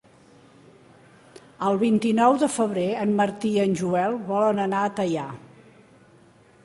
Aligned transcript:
El 1.67 1.77
vint-i-nou 1.83 2.37
de 2.45 2.49
febrer 2.55 2.87
en 3.03 3.13
Martí 3.19 3.53
i 3.59 3.63
en 3.67 3.79
Joel 3.83 4.19
volen 4.33 4.63
anar 4.65 4.83
a 4.87 4.93
Teià. 5.03 5.29